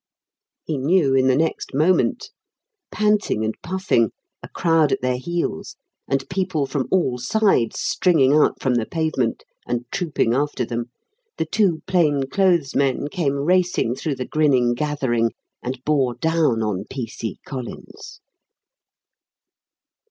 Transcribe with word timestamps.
He 0.63 0.79
knew 0.79 1.13
in 1.13 1.27
the 1.27 1.35
next 1.35 1.75
moment. 1.75 2.31
Panting 2.91 3.45
and 3.45 3.53
puffing, 3.61 4.09
a 4.41 4.49
crowd 4.49 4.91
at 4.91 5.01
their 5.03 5.17
heels, 5.19 5.75
and 6.07 6.27
people 6.27 6.65
from 6.65 6.87
all 6.89 7.19
sides 7.19 7.79
stringing 7.79 8.33
out 8.33 8.59
from 8.59 8.73
the 8.73 8.87
pavement 8.87 9.43
and 9.67 9.85
trooping 9.91 10.33
after 10.33 10.65
them, 10.65 10.85
the 11.37 11.45
two 11.45 11.83
"plain 11.85 12.23
clothes" 12.27 12.73
men 12.75 13.09
came 13.09 13.33
racing 13.35 13.93
through 13.93 14.15
the 14.15 14.25
grinning 14.25 14.73
gathering 14.73 15.33
and 15.61 15.83
bore 15.85 16.15
down 16.15 16.63
on 16.63 16.85
P.C. 16.89 17.37
Collins. 17.45 18.21